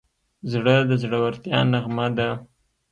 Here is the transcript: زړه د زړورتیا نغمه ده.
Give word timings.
زړه 0.51 0.75
د 0.89 0.91
زړورتیا 1.01 1.59
نغمه 1.71 2.07
ده. 2.17 2.29